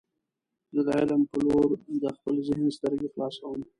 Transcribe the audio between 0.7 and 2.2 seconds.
زه د علم په لور د